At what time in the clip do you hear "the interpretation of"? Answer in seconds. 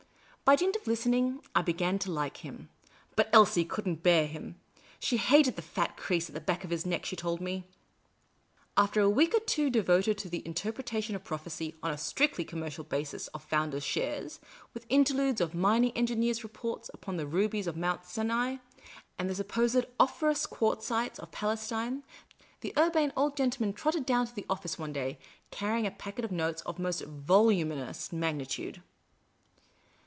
10.29-11.23